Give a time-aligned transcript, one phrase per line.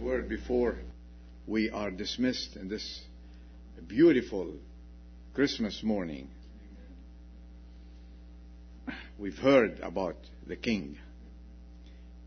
[0.00, 0.78] word before
[1.46, 3.02] we are dismissed in this
[3.86, 4.54] beautiful
[5.34, 6.28] Christmas morning.
[9.18, 10.16] We've heard about
[10.46, 10.96] the King.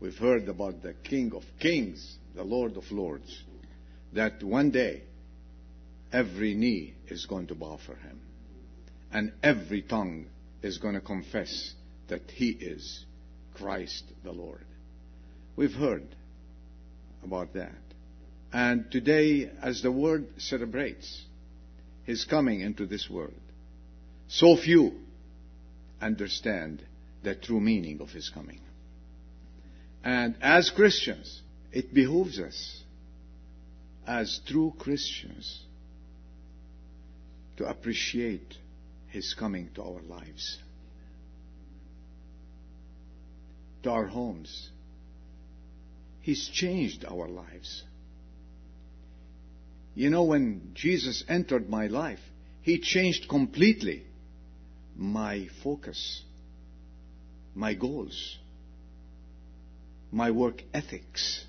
[0.00, 3.42] We've heard about the King of Kings, the Lord of Lords,
[4.12, 5.02] that one day
[6.12, 8.20] every knee is going to bow for him,
[9.12, 10.26] and every tongue
[10.62, 11.74] is going to confess
[12.06, 13.04] that he is
[13.54, 14.64] Christ the Lord.
[15.56, 16.06] We've heard
[17.24, 17.74] about that.
[18.52, 21.22] And today, as the world celebrates
[22.04, 23.32] His coming into this world,
[24.28, 24.92] so few
[26.00, 26.82] understand
[27.22, 28.60] the true meaning of His coming.
[30.04, 31.42] And as Christians,
[31.72, 32.82] it behooves us,
[34.06, 35.62] as true Christians,
[37.56, 38.54] to appreciate
[39.08, 40.58] His coming to our lives,
[43.82, 44.70] to our homes.
[46.24, 47.82] He's changed our lives.
[49.94, 52.18] You know, when Jesus entered my life,
[52.62, 54.04] He changed completely
[54.96, 56.22] my focus,
[57.54, 58.38] my goals,
[60.10, 61.44] my work ethics.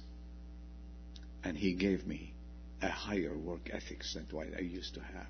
[1.42, 2.34] And He gave me
[2.82, 5.28] a higher work ethics than what I used to have.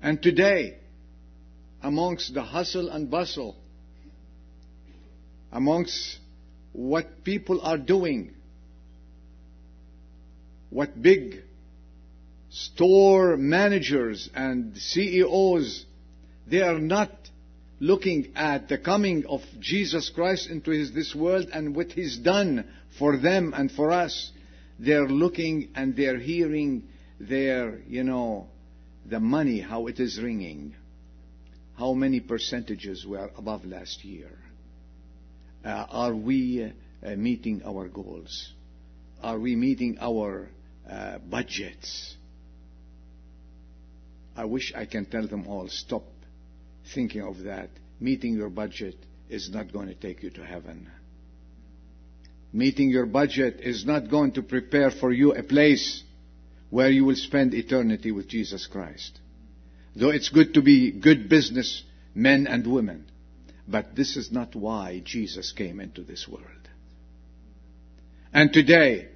[0.00, 0.78] And today,
[1.82, 3.54] amongst the hustle and bustle,
[5.52, 6.20] amongst
[6.76, 8.34] what people are doing,
[10.68, 11.42] what big
[12.50, 15.86] store managers and CEOs,
[16.46, 17.10] they are not
[17.80, 22.68] looking at the coming of Jesus Christ into his, this world and what he's done
[22.98, 24.30] for them and for us.
[24.78, 26.88] They're looking and they're hearing
[27.18, 28.48] their, you know,
[29.08, 30.74] the money, how it is ringing.
[31.78, 34.30] How many percentages were above last year?
[35.66, 36.72] Uh, are we
[37.04, 38.52] uh, meeting our goals?
[39.20, 40.48] Are we meeting our
[40.88, 42.14] uh, budgets?
[44.36, 46.04] I wish I can tell them all, stop
[46.94, 47.70] thinking of that.
[47.98, 48.94] Meeting your budget
[49.28, 50.88] is not going to take you to heaven.
[52.52, 56.04] Meeting your budget is not going to prepare for you a place
[56.70, 59.18] where you will spend eternity with Jesus Christ.
[59.96, 61.82] Though it's good to be good business
[62.14, 63.10] men and women,
[63.68, 66.44] but this is not why Jesus came into this world.
[68.32, 69.08] And today,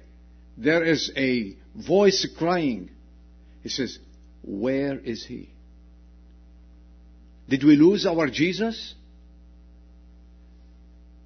[0.57, 2.89] there is a voice crying.
[3.63, 3.99] He says,
[4.43, 5.49] Where is he?
[7.47, 8.93] Did we lose our Jesus?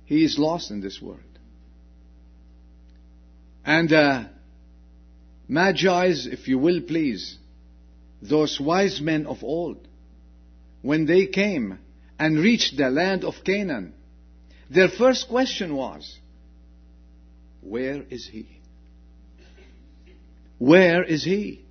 [0.05, 1.19] He is lost in this world.
[3.65, 4.23] And uh,
[5.49, 7.37] Magi's, if you will please,
[8.21, 9.87] those wise men of old,
[10.81, 11.79] when they came
[12.17, 13.93] and reached the land of Canaan,
[14.69, 16.17] their first question was,
[17.61, 18.47] Where is he?
[20.57, 21.65] Where is he?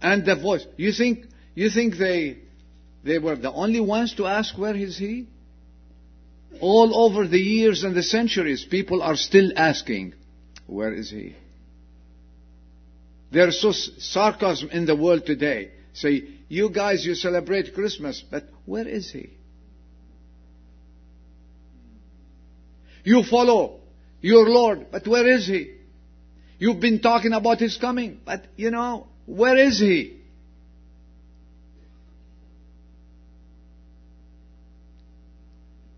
[0.00, 2.38] And the voice, you think, you think they,
[3.02, 5.26] they were the only ones to ask where is he?
[6.60, 10.14] All over the years and the centuries, people are still asking,
[10.66, 11.34] where is he?
[13.32, 15.72] There's so sarcasm in the world today.
[15.92, 19.30] Say, you guys, you celebrate Christmas, but where is he?
[23.04, 23.80] You follow
[24.20, 25.74] your Lord, but where is he?
[26.58, 30.20] You've been talking about his coming, but you know, where is he?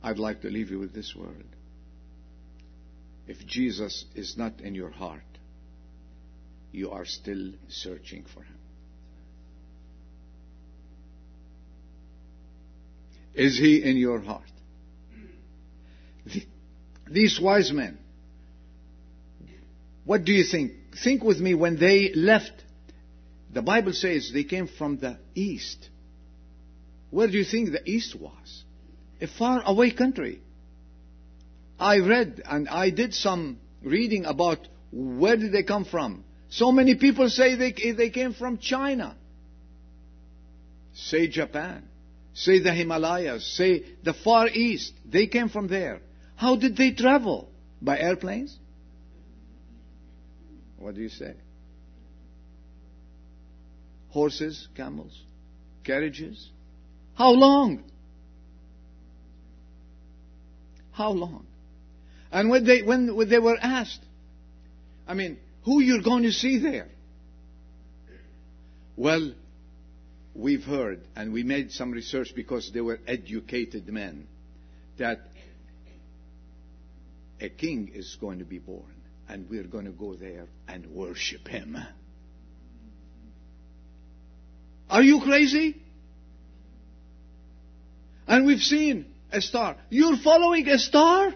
[0.03, 1.47] I'd like to leave you with this word.
[3.27, 5.23] If Jesus is not in your heart,
[6.71, 8.56] you are still searching for him.
[13.37, 14.43] Is he in your heart?
[17.09, 17.99] These wise men,
[20.05, 20.73] what do you think?
[21.05, 22.53] Think with me when they left.
[23.53, 25.89] The Bible says they came from the east.
[27.11, 28.65] Where do you think the east was?
[29.21, 30.41] A far away country.
[31.79, 36.25] I read and I did some reading about where did they come from.
[36.49, 39.17] So many people say they, they came from China.
[40.95, 41.89] Say Japan.
[42.37, 43.47] Say the Himalayas.
[43.57, 44.93] Say the Far East.
[45.11, 46.01] They came from there.
[46.37, 47.49] How did they travel?
[47.81, 48.55] By airplanes?
[50.77, 51.35] What do you say?
[54.11, 55.19] Horses, camels,
[55.83, 56.51] carriages?
[57.15, 57.83] How long?
[60.93, 61.47] How long?
[62.31, 64.01] And when they, when, when they were asked,
[65.09, 66.89] I mean, who you're going to see there?
[68.95, 69.33] Well,
[70.37, 74.27] we've heard, and we made some research because they were educated men,
[74.99, 75.21] that
[77.41, 78.97] a king is going to be born.
[79.29, 81.77] and we're going to go there and worship Him.
[84.89, 85.83] Are you crazy?
[88.29, 89.77] And we've seen a star.
[89.91, 91.35] You're following a star?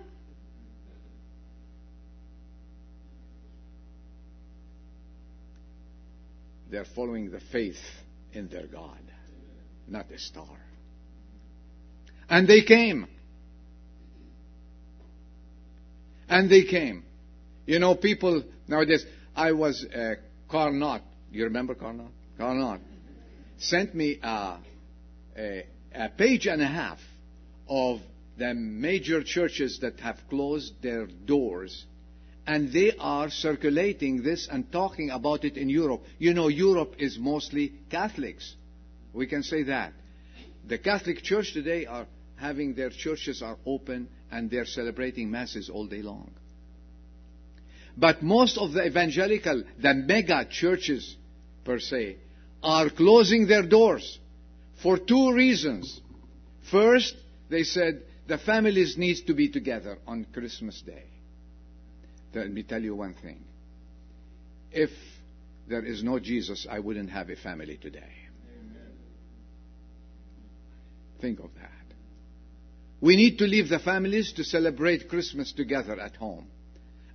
[6.70, 7.80] They're following the faith
[8.32, 9.00] in their God,
[9.88, 10.56] not a star.
[12.28, 13.06] And they came.
[16.28, 17.04] And they came.
[17.66, 19.04] You know, people nowadays,
[19.34, 20.14] I was uh,
[20.48, 21.02] Carnot.
[21.32, 22.10] You remember Carnot?
[22.38, 22.80] Carnot
[23.58, 24.58] sent me a,
[25.36, 26.98] a, a page and a half
[27.68, 28.00] of
[28.38, 31.84] the major churches that have closed their doors
[32.46, 36.02] and they are circulating this and talking about it in Europe.
[36.18, 38.54] You know, Europe is mostly Catholics.
[39.12, 39.92] We can say that.
[40.66, 42.06] The Catholic Church today are
[42.36, 46.30] having their churches are open and they're celebrating masses all day long.
[47.96, 51.16] But most of the evangelical, the mega churches
[51.64, 52.16] per se,
[52.62, 54.18] are closing their doors
[54.82, 56.00] for two reasons.
[56.70, 57.14] First,
[57.48, 61.04] they said the families need to be together on Christmas Day.
[62.34, 63.44] Let me tell you one thing.
[64.70, 64.90] If
[65.68, 68.12] there is no Jesus, I wouldn't have a family today.
[68.58, 68.92] Amen.
[71.20, 71.70] Think of that.
[73.00, 76.46] We need to leave the families to celebrate Christmas together at home.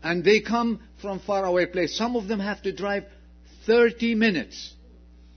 [0.03, 1.97] And they come from far away place.
[1.97, 3.05] Some of them have to drive
[3.65, 4.73] 30 minutes.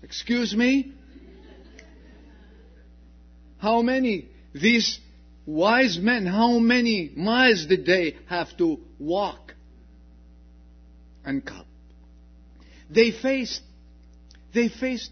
[0.02, 0.92] Excuse me?
[3.58, 4.28] How many?
[4.54, 5.00] These
[5.46, 9.47] wise men, how many miles did they have to walk
[11.28, 11.66] and come?
[12.90, 13.60] They faced,
[14.54, 15.10] they faced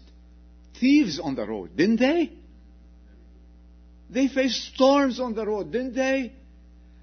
[0.79, 2.33] thieves on the road, didn't they?
[4.09, 6.33] They faced storms on the road, didn't they?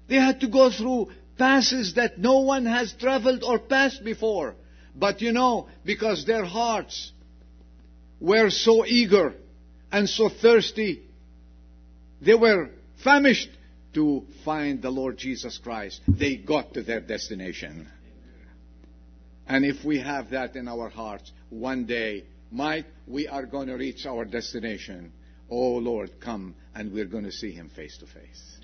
[0.09, 4.55] They had to go through passes that no one has traveled or passed before.
[4.95, 7.11] But you know, because their hearts
[8.19, 9.33] were so eager
[9.91, 11.03] and so thirsty,
[12.21, 12.69] they were
[13.03, 13.49] famished
[13.93, 16.01] to find the Lord Jesus Christ.
[16.07, 17.87] They got to their destination.
[19.47, 23.75] And if we have that in our hearts, one day, might we are going to
[23.75, 25.11] reach our destination.
[25.49, 28.57] Oh Lord, come and we're going to see him face to face.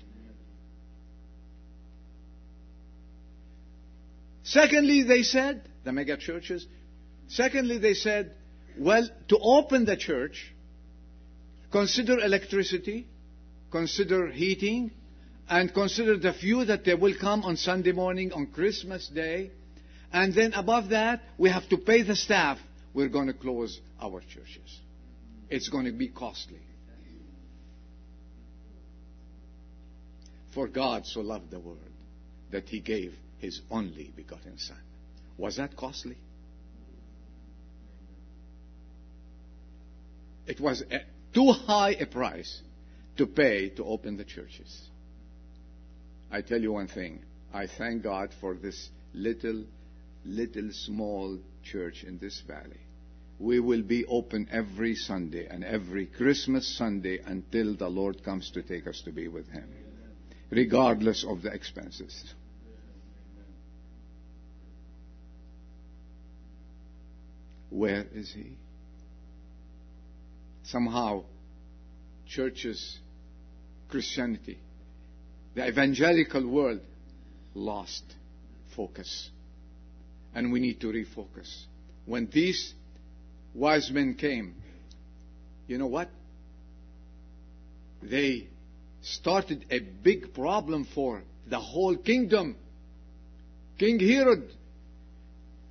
[4.42, 6.66] Secondly, they said, the mega churches,
[7.28, 8.34] secondly, they said,
[8.78, 10.52] well, to open the church,
[11.70, 13.06] consider electricity,
[13.70, 14.90] consider heating,
[15.48, 19.52] and consider the few that they will come on Sunday morning, on Christmas Day.
[20.12, 22.58] And then above that, we have to pay the staff.
[22.94, 24.80] We're going to close our churches.
[25.48, 26.60] It's going to be costly.
[30.54, 31.78] For God so loved the world
[32.50, 34.76] that he gave his only begotten Son.
[35.38, 36.16] Was that costly?
[40.46, 41.00] It was a,
[41.32, 42.60] too high a price
[43.16, 44.88] to pay to open the churches.
[46.30, 47.22] I tell you one thing.
[47.52, 49.64] I thank God for this little,
[50.24, 52.80] little small church in this valley.
[53.38, 58.62] We will be open every Sunday and every Christmas Sunday until the Lord comes to
[58.62, 59.68] take us to be with Him
[60.52, 62.34] regardless of the expenses.
[67.70, 68.58] Where is he?
[70.64, 71.24] Somehow,
[72.28, 72.98] churches,
[73.88, 74.58] Christianity,
[75.54, 76.80] the evangelical world
[77.54, 78.04] lost
[78.76, 79.30] focus.
[80.34, 81.64] And we need to refocus.
[82.06, 82.72] When these
[83.54, 84.54] wise men came,
[85.66, 86.08] you know what?
[88.02, 88.48] They
[89.02, 92.56] started a big problem for the whole kingdom.
[93.78, 94.50] King Herod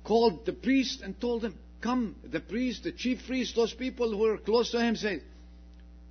[0.04, 4.18] called the priest and told them, Come, the priest, the chief priest, those people who
[4.18, 5.22] were close to him said,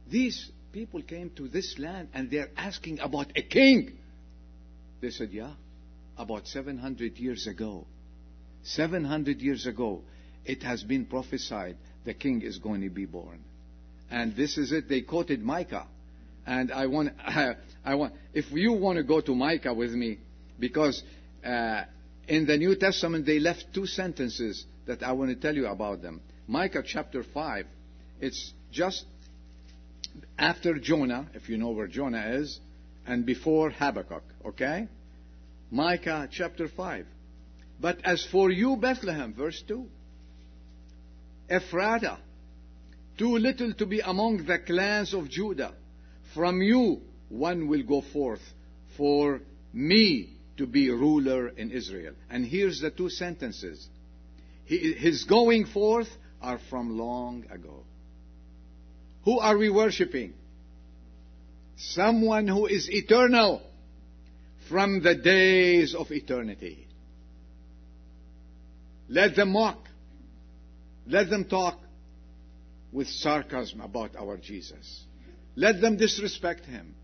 [0.09, 3.97] These people came to this land and they're asking about a king.
[4.99, 5.53] They said, Yeah,
[6.17, 7.85] about 700 years ago.
[8.63, 10.01] 700 years ago,
[10.45, 13.39] it has been prophesied the king is going to be born.
[14.09, 14.89] And this is it.
[14.89, 15.87] They quoted Micah.
[16.45, 17.13] And I want,
[17.85, 20.19] I want, if you want to go to Micah with me,
[20.59, 21.01] because
[21.45, 21.83] uh,
[22.27, 26.01] in the New Testament they left two sentences that I want to tell you about
[26.01, 26.21] them.
[26.47, 27.65] Micah chapter 5,
[28.19, 29.05] it's just
[30.37, 32.59] after Jonah, if you know where Jonah is,
[33.05, 34.87] and before Habakkuk, okay?
[35.69, 37.05] Micah chapter 5.
[37.81, 39.87] But as for you, Bethlehem, verse 2,
[41.49, 42.19] Ephrathah,
[43.17, 45.73] too little to be among the clans of Judah
[46.35, 48.41] from you one will go forth
[48.95, 49.41] for
[49.73, 52.13] me to be ruler in Israel.
[52.29, 53.87] And here's the two sentences.
[54.65, 56.07] His going forth
[56.41, 57.83] are from long ago.
[59.25, 60.33] Who are we worshiping?
[61.77, 63.61] Someone who is eternal
[64.69, 66.87] from the days of eternity.
[69.11, 69.89] Let them mock.
[71.05, 71.77] Let them talk
[72.93, 75.03] with sarcasm about our Jesus.
[75.57, 76.95] Let them disrespect him.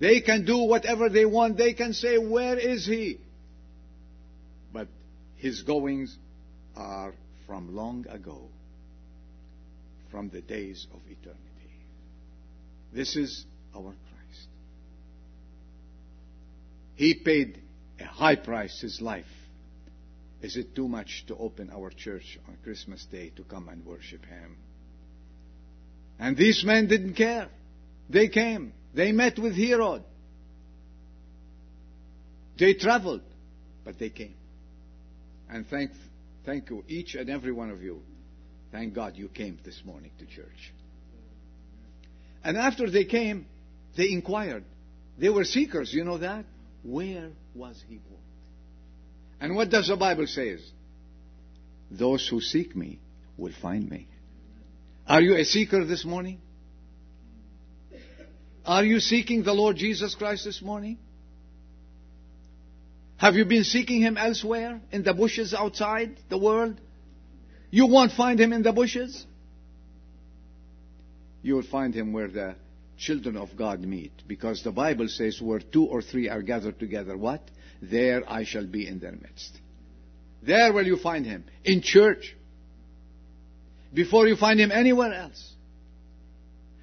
[0.00, 1.56] They can do whatever they want.
[1.56, 3.20] They can say, Where is he?
[4.70, 4.88] But
[5.36, 6.14] his goings
[6.76, 7.14] are
[7.46, 8.48] from long ago,
[10.10, 11.40] from the days of eternity.
[12.92, 14.48] This is our Christ.
[16.96, 17.62] He paid
[17.98, 19.24] a high price, his life.
[20.44, 24.26] Is it too much to open our church on Christmas Day to come and worship
[24.26, 24.58] him?
[26.18, 27.48] And these men didn't care.
[28.10, 28.74] They came.
[28.92, 30.02] They met with Herod.
[32.58, 33.22] They traveled,
[33.86, 34.34] but they came.
[35.48, 35.92] And thank,
[36.44, 38.02] thank you, each and every one of you.
[38.70, 40.74] Thank God you came this morning to church.
[42.44, 43.46] And after they came,
[43.96, 44.64] they inquired.
[45.16, 46.44] They were seekers, you know that?
[46.82, 48.20] Where was he born?
[49.44, 50.56] And what does the Bible say?
[51.90, 52.98] Those who seek me
[53.36, 54.08] will find me.
[55.06, 56.40] Are you a seeker this morning?
[58.64, 60.96] Are you seeking the Lord Jesus Christ this morning?
[63.18, 64.80] Have you been seeking Him elsewhere?
[64.90, 66.80] In the bushes outside the world?
[67.70, 69.26] You won't find Him in the bushes.
[71.42, 72.54] You will find Him where the
[72.96, 74.12] children of God meet.
[74.26, 77.42] Because the Bible says, where two or three are gathered together, what?
[77.90, 79.58] There I shall be in their midst.
[80.42, 81.44] There will you find Him.
[81.64, 82.36] In church.
[83.92, 85.54] Before you find Him anywhere else.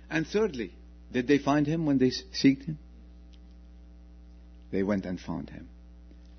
[0.09, 0.73] And thirdly,
[1.11, 2.77] did they find him when they seeked him?
[4.71, 5.69] They went and found him.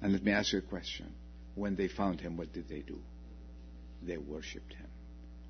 [0.01, 1.13] And let me ask you a question.
[1.55, 2.99] When they found him, what did they do?
[4.03, 4.87] They worshipped him.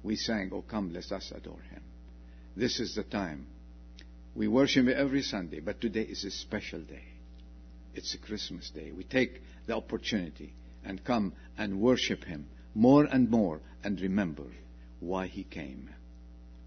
[0.02, 1.82] We sang, Oh, come, let us adore him.
[2.56, 3.46] This is the time.
[4.34, 7.04] We worship him every Sunday, but today is a special day.
[7.94, 8.92] It's a Christmas day.
[8.92, 14.46] We take the opportunity and come and worship him more and more and remember
[15.00, 15.90] why he came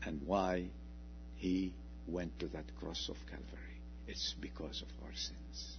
[0.04, 0.68] and why
[1.36, 1.74] he
[2.08, 3.82] went to that cross of Calvary.
[4.08, 5.78] It's because of our sins.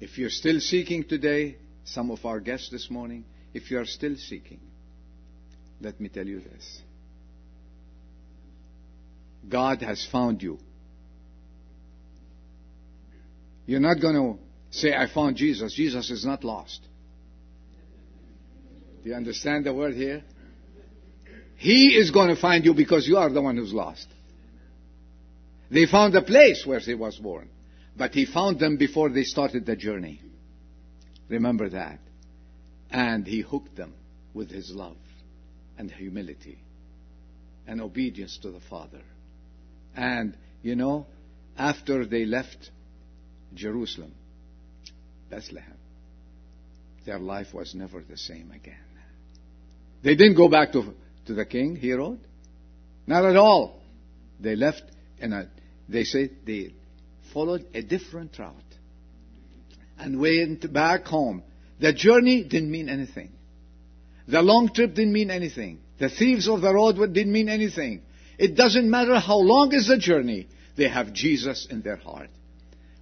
[0.00, 4.16] If you're still seeking today, some of our guests this morning, if you are still
[4.16, 4.60] seeking,
[5.80, 6.82] let me tell you this.
[9.48, 10.58] God has found you.
[13.66, 14.38] You're not going to
[14.70, 15.74] say, I found Jesus.
[15.74, 16.80] Jesus is not lost.
[19.02, 20.22] Do you understand the word here?
[21.56, 24.06] He is going to find you because you are the one who's lost.
[25.70, 27.48] They found a place where he was born,
[27.96, 30.20] but he found them before they started the journey.
[31.28, 32.00] Remember that.
[32.90, 33.94] And he hooked them
[34.34, 34.96] with his love
[35.78, 36.58] and humility
[37.66, 39.02] and obedience to the Father.
[39.96, 41.06] And, you know,
[41.56, 42.70] after they left
[43.54, 44.12] Jerusalem,
[45.30, 45.76] Bethlehem,
[47.06, 48.76] their life was never the same again.
[50.02, 50.94] They didn't go back to
[51.26, 52.20] to the king, Herod.
[53.06, 53.80] Not at all.
[54.40, 54.82] They left
[55.20, 55.48] and
[55.88, 56.74] they say they
[57.32, 58.54] followed a different route
[59.98, 61.42] and went back home.
[61.80, 63.32] The journey didn't mean anything.
[64.26, 65.80] The long trip didn't mean anything.
[65.98, 68.02] The thieves of the road didn't mean anything.
[68.38, 72.30] It doesn't matter how long is the journey, they have Jesus in their heart.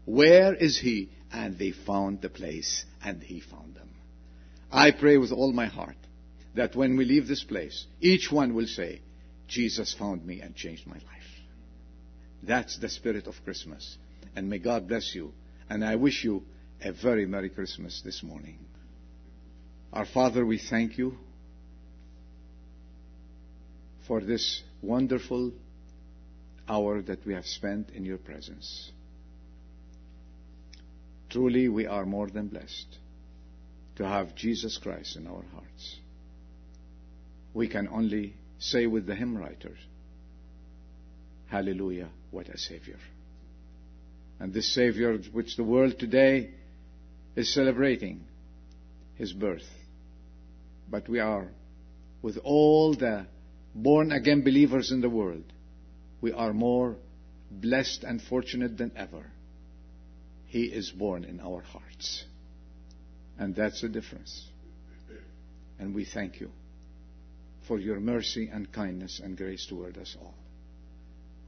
[0.05, 1.11] Where is He?
[1.33, 3.89] And they found the place, and He found them.
[4.71, 5.97] I pray with all my heart
[6.55, 9.01] that when we leave this place, each one will say,
[9.49, 11.33] Jesus found me and changed my life.
[12.43, 13.97] That's the spirit of Christmas.
[14.35, 15.33] And may God bless you.
[15.69, 16.43] And I wish you
[16.81, 18.59] a very Merry Christmas this morning.
[19.93, 21.17] Our Father, we thank you
[24.07, 25.53] for this wonderful
[26.69, 28.91] hour that we have spent in your presence.
[31.33, 32.99] Truly, we are more than blessed
[33.97, 35.97] to have Jesus Christ in our hearts
[37.55, 39.79] we can only say with the hymn writers,
[41.49, 42.99] Hallelujah, what a Savior.
[44.41, 46.51] And this Savior, which the world today
[47.37, 48.25] is celebrating,
[49.17, 49.69] His birth.
[50.91, 51.49] But we are,
[52.23, 53.27] with all the
[53.75, 55.45] born again believers in the world,
[56.21, 56.97] we are more
[57.51, 59.27] blessed and fortunate than ever.
[60.53, 62.25] He is born in our hearts.
[63.39, 64.45] And that's the difference.
[65.79, 66.51] And we thank you
[67.67, 70.35] for your mercy and kindness and grace toward us all.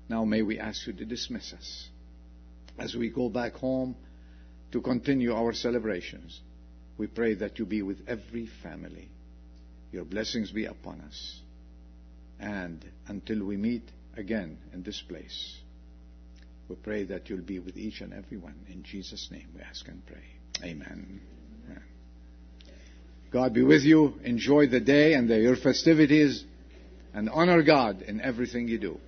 [0.08, 1.88] Now may we ask you to dismiss us
[2.78, 3.94] as we go back home
[4.72, 6.40] to continue our celebrations,
[6.96, 9.10] we pray that you be with every family.
[9.92, 11.40] Your blessings be upon us.
[12.40, 15.58] And until we meet again in this place,
[16.68, 18.54] we pray that you'll be with each and every one.
[18.68, 20.24] In Jesus' name we ask and pray.
[20.62, 21.20] Amen.
[21.66, 21.82] Amen.
[23.30, 24.14] God be with you.
[24.22, 26.44] Enjoy the day and the, your festivities
[27.12, 29.00] and honor God in everything you do.